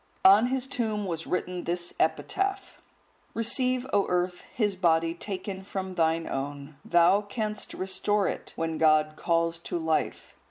On 0.25 0.47
his 0.47 0.65
tomb 0.65 1.05
was 1.05 1.27
written 1.27 1.65
this 1.65 1.93
epitaph: 1.99 2.81
Receive, 3.35 3.85
O 3.93 4.07
Earth, 4.09 4.45
his 4.51 4.75
body 4.75 5.13
taken 5.13 5.63
from 5.63 5.93
thine 5.93 6.27
own; 6.27 6.75
thou 6.83 7.21
canst 7.21 7.75
restore 7.75 8.27
it, 8.27 8.51
when 8.55 8.79
God 8.79 9.13
calls 9.15 9.59
to 9.59 9.77
life. 9.77 10.35